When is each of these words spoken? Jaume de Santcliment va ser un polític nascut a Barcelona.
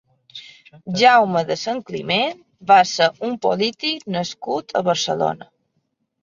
Jaume 1.01 1.43
de 1.49 1.57
Santcliment 1.63 2.39
va 2.71 2.79
ser 2.93 3.11
un 3.29 3.37
polític 3.45 4.09
nascut 4.17 4.75
a 4.81 4.83
Barcelona. 4.91 5.51